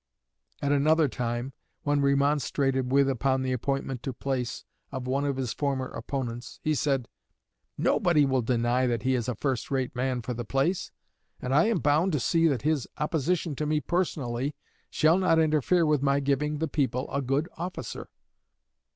[0.63, 1.53] At another time,
[1.83, 6.73] when remonstrated with upon the appointment to place of one of his former opponents, he
[6.73, 7.07] said:
[7.77, 10.91] "Nobody will deny that he is a first rate man for the place,
[11.39, 14.55] and I am bound to see that his opposition to me personally
[14.89, 18.09] shall not interfere with my giving the people a good officer."